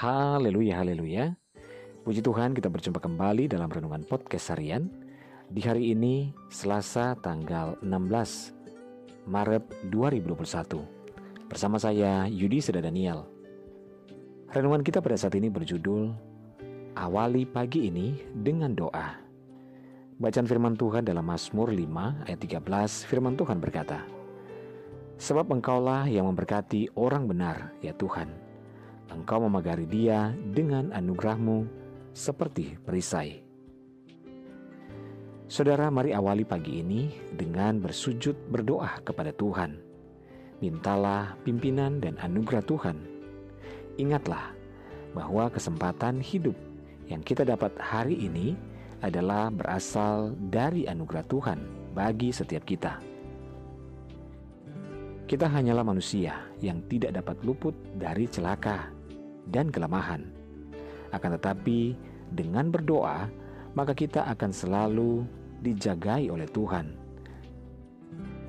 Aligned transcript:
Haleluya, 0.00 0.80
haleluya. 0.80 1.36
Puji 2.08 2.24
Tuhan 2.24 2.56
kita 2.56 2.72
berjumpa 2.72 3.04
kembali 3.04 3.52
dalam 3.52 3.68
Renungan 3.68 4.00
Podcast 4.08 4.48
Harian. 4.48 4.88
Di 5.52 5.60
hari 5.60 5.92
ini 5.92 6.32
Selasa 6.48 7.12
tanggal 7.20 7.76
16 7.84 9.28
Maret 9.28 9.60
2021 9.92 11.52
Bersama 11.52 11.76
saya 11.76 12.24
Yudi 12.32 12.64
Seda 12.64 12.80
Daniel. 12.80 13.28
Renungan 14.48 14.80
kita 14.80 15.04
pada 15.04 15.20
saat 15.20 15.36
ini 15.36 15.52
berjudul 15.52 16.16
Awali 16.96 17.44
pagi 17.44 17.92
ini 17.92 18.24
dengan 18.32 18.72
doa. 18.72 19.20
Bacaan 20.16 20.48
firman 20.48 20.80
Tuhan 20.80 21.04
dalam 21.04 21.28
Mazmur 21.28 21.76
5 21.76 22.24
ayat 22.24 22.40
13 22.40 23.04
firman 23.04 23.36
Tuhan 23.36 23.60
berkata 23.60 24.08
Sebab 25.20 25.44
engkaulah 25.52 26.08
yang 26.08 26.24
memberkati 26.24 26.88
orang 26.96 27.28
benar 27.28 27.76
ya 27.84 27.92
Tuhan 27.92 28.48
Engkau 29.10 29.42
memagari 29.42 29.90
dia 29.90 30.30
dengan 30.54 30.94
anugerahmu 30.94 31.66
seperti 32.14 32.78
perisai. 32.86 33.42
Saudara, 35.50 35.90
mari 35.90 36.14
awali 36.14 36.46
pagi 36.46 36.78
ini 36.78 37.10
dengan 37.34 37.82
bersujud 37.82 38.38
berdoa 38.54 39.02
kepada 39.02 39.34
Tuhan. 39.34 39.82
Mintalah 40.62 41.34
pimpinan 41.42 41.98
dan 41.98 42.14
anugerah 42.22 42.62
Tuhan. 42.62 43.02
Ingatlah 43.98 44.54
bahwa 45.10 45.50
kesempatan 45.50 46.22
hidup 46.22 46.54
yang 47.10 47.26
kita 47.26 47.42
dapat 47.42 47.74
hari 47.82 48.14
ini 48.14 48.54
adalah 49.02 49.50
berasal 49.50 50.38
dari 50.38 50.86
anugerah 50.86 51.26
Tuhan 51.26 51.58
bagi 51.98 52.30
setiap 52.30 52.62
kita. 52.62 53.02
Kita 55.26 55.50
hanyalah 55.50 55.82
manusia 55.82 56.46
yang 56.62 56.78
tidak 56.86 57.18
dapat 57.18 57.42
luput 57.42 57.74
dari 57.98 58.30
celaka 58.30 58.99
dan 59.48 59.72
kelemahan. 59.72 60.28
Akan 61.14 61.32
tetapi, 61.34 61.96
dengan 62.30 62.68
berdoa, 62.68 63.26
maka 63.74 63.94
kita 63.94 64.26
akan 64.28 64.50
selalu 64.50 65.24
dijagai 65.62 66.30
oleh 66.30 66.46
Tuhan. 66.50 66.94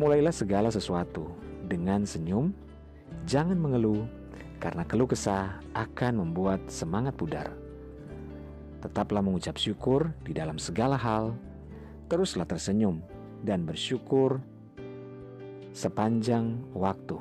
Mulailah 0.01 0.33
segala 0.33 0.73
sesuatu 0.73 1.29
dengan 1.69 2.03
senyum, 2.03 2.51
jangan 3.29 3.57
mengeluh, 3.57 4.05
karena 4.61 4.85
keluh 4.85 5.09
kesah 5.09 5.61
akan 5.73 6.25
membuat 6.25 6.61
semangat 6.69 7.17
pudar. 7.17 7.49
Tetaplah 8.81 9.21
mengucap 9.21 9.61
syukur 9.61 10.09
di 10.25 10.33
dalam 10.33 10.57
segala 10.57 10.97
hal, 10.97 11.37
teruslah 12.09 12.49
tersenyum 12.49 13.01
dan 13.45 13.65
bersyukur 13.65 14.41
sepanjang 15.73 16.59
waktu. 16.73 17.17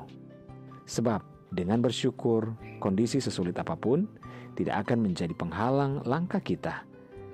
Sebab 0.89 1.21
dengan 1.51 1.83
bersyukur, 1.83 2.55
kondisi 2.79 3.19
sesulit 3.19 3.59
apa 3.59 3.75
pun 3.75 4.07
tidak 4.55 4.87
akan 4.87 5.03
menjadi 5.03 5.35
penghalang 5.35 5.99
langkah 6.07 6.39
kita. 6.39 6.87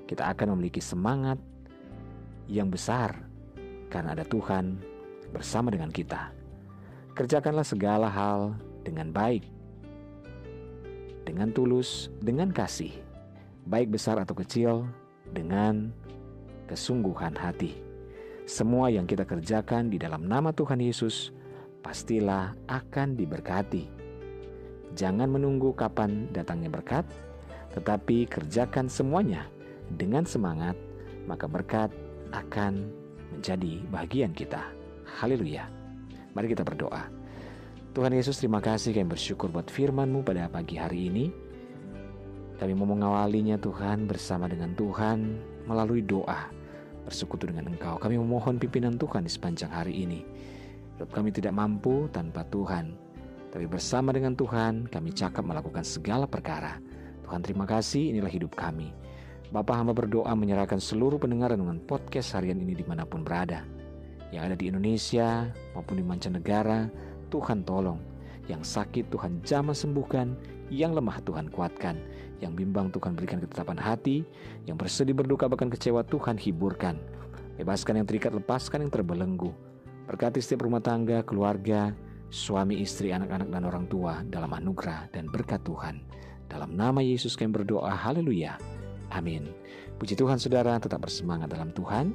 Kita 0.10 0.34
akan 0.34 0.58
memiliki 0.58 0.82
semangat 0.82 1.38
yang 2.50 2.74
besar 2.74 3.14
karena 3.94 4.18
ada 4.18 4.26
Tuhan 4.26 4.82
bersama 5.30 5.70
dengan 5.70 5.94
kita. 5.94 6.34
Kerjakanlah 7.14 7.66
segala 7.66 8.10
hal 8.10 8.58
dengan 8.82 9.14
baik, 9.14 9.46
dengan 11.22 11.54
tulus, 11.54 12.10
dengan 12.18 12.50
kasih, 12.50 12.94
baik 13.70 13.94
besar 13.94 14.18
atau 14.18 14.34
kecil, 14.34 14.90
dengan 15.30 15.94
kesungguhan 16.66 17.38
hati. 17.38 17.78
Semua 18.50 18.90
yang 18.90 19.06
kita 19.06 19.30
kerjakan 19.30 19.94
di 19.94 20.02
dalam 20.02 20.26
nama 20.26 20.50
Tuhan 20.56 20.82
Yesus 20.82 21.36
pastilah 21.84 22.56
akan 22.66 23.20
diberkati 23.20 23.97
Jangan 24.98 25.30
menunggu 25.30 25.78
kapan 25.78 26.26
datangnya 26.34 26.74
berkat, 26.74 27.06
tetapi 27.78 28.26
kerjakan 28.26 28.90
semuanya 28.90 29.46
dengan 29.94 30.26
semangat, 30.26 30.74
maka 31.30 31.46
berkat 31.46 31.94
akan 32.34 32.90
menjadi 33.30 33.86
bagian 33.94 34.34
kita. 34.34 34.66
Haleluya. 35.22 35.70
Mari 36.34 36.50
kita 36.50 36.66
berdoa. 36.66 37.14
Tuhan 37.94 38.14
Yesus 38.14 38.42
terima 38.42 38.58
kasih 38.58 38.94
kami 38.94 39.14
bersyukur 39.14 39.54
buat 39.54 39.70
firman-Mu 39.70 40.26
pada 40.26 40.50
pagi 40.50 40.82
hari 40.82 41.14
ini. 41.14 41.30
Kami 42.58 42.74
mau 42.74 42.90
mengawalinya 42.90 43.62
Tuhan 43.62 44.10
bersama 44.10 44.50
dengan 44.50 44.74
Tuhan 44.74 45.38
melalui 45.70 46.02
doa 46.02 46.50
bersekutu 47.06 47.46
dengan 47.46 47.70
Engkau. 47.70 48.02
Kami 48.02 48.18
memohon 48.18 48.58
pimpinan 48.58 48.98
Tuhan 48.98 49.24
di 49.26 49.32
sepanjang 49.32 49.70
hari 49.70 49.94
ini. 49.94 50.26
Hidup 50.98 51.14
kami 51.14 51.30
tidak 51.30 51.54
mampu 51.54 52.10
tanpa 52.10 52.42
Tuhan. 52.50 53.07
Tapi 53.48 53.66
bersama 53.66 54.12
dengan 54.12 54.36
Tuhan 54.36 54.92
kami 54.92 55.16
cakap 55.16 55.48
melakukan 55.48 55.88
segala 55.88 56.28
perkara. 56.28 56.84
Tuhan 57.24 57.44
terima 57.44 57.64
kasih 57.64 58.12
inilah 58.16 58.32
hidup 58.32 58.56
kami. 58.56 58.92
Bapak 59.48 59.80
hamba 59.80 59.96
berdoa 59.96 60.36
menyerahkan 60.36 60.80
seluruh 60.80 61.16
pendengar 61.16 61.56
dengan 61.56 61.80
podcast 61.80 62.36
harian 62.36 62.60
ini 62.60 62.76
di 62.76 62.84
mana 62.84 63.08
pun 63.08 63.24
berada. 63.24 63.64
Yang 64.36 64.44
ada 64.52 64.56
di 64.60 64.66
Indonesia 64.68 65.48
maupun 65.72 65.96
di 66.00 66.04
mancanegara, 66.04 66.92
Tuhan 67.32 67.64
tolong. 67.64 68.00
Yang 68.52 68.76
sakit 68.76 69.08
Tuhan 69.12 69.40
jamah 69.44 69.76
sembuhkan, 69.76 70.36
yang 70.68 70.92
lemah 70.92 71.24
Tuhan 71.24 71.48
kuatkan, 71.48 71.96
yang 72.44 72.52
bimbang 72.56 72.92
Tuhan 72.92 73.16
berikan 73.16 73.40
ketetapan 73.40 73.80
hati, 73.80 74.28
yang 74.68 74.76
bersedih 74.76 75.16
berduka 75.16 75.48
bahkan 75.48 75.72
kecewa 75.72 76.04
Tuhan 76.04 76.36
hiburkan. 76.36 77.00
Bebaskan 77.56 78.04
yang 78.04 78.08
terikat, 78.08 78.36
lepaskan 78.36 78.88
yang 78.88 78.92
terbelenggu. 78.92 79.52
Berkati 80.08 80.40
setiap 80.44 80.68
rumah 80.68 80.84
tangga, 80.84 81.24
keluarga, 81.24 81.92
suami, 82.30 82.84
istri, 82.84 83.16
anak-anak, 83.16 83.50
dan 83.52 83.64
orang 83.64 83.86
tua 83.88 84.24
dalam 84.28 84.52
anugerah 84.52 85.12
dan 85.12 85.32
berkat 85.32 85.64
Tuhan. 85.64 86.04
Dalam 86.48 86.76
nama 86.76 87.04
Yesus 87.04 87.36
kami 87.36 87.52
berdoa, 87.52 87.92
haleluya. 87.92 88.56
Amin. 89.12 89.52
Puji 90.00 90.16
Tuhan 90.16 90.40
saudara, 90.40 90.80
tetap 90.80 91.04
bersemangat 91.04 91.52
dalam 91.52 91.72
Tuhan. 91.76 92.12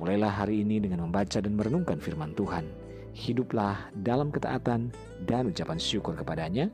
Mulailah 0.00 0.32
hari 0.32 0.66
ini 0.66 0.82
dengan 0.82 1.06
membaca 1.06 1.38
dan 1.38 1.54
merenungkan 1.54 2.00
firman 2.02 2.34
Tuhan. 2.34 2.66
Hiduplah 3.12 3.92
dalam 4.02 4.32
ketaatan 4.32 4.90
dan 5.28 5.52
ucapan 5.52 5.78
syukur 5.78 6.16
kepadanya. 6.16 6.72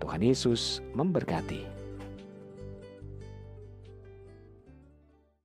Tuhan 0.00 0.24
Yesus 0.24 0.80
memberkati. 0.96 1.75